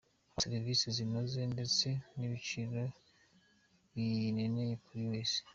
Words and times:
Haba 0.27 0.41
serivisi 0.45 0.85
zinoze 0.97 1.39
ndetse 1.53 1.87
n’ibiciro 2.17 2.81
binereye 3.93 4.73
buri 4.83 5.03
wese. 5.11 5.37